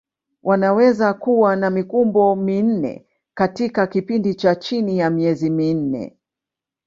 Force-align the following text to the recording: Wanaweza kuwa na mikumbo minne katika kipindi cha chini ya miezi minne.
Wanaweza 0.43 1.13
kuwa 1.13 1.55
na 1.55 1.69
mikumbo 1.69 2.35
minne 2.35 3.05
katika 3.33 3.87
kipindi 3.87 4.35
cha 4.35 4.55
chini 4.55 4.97
ya 4.97 5.09
miezi 5.09 5.49
minne. 5.49 6.17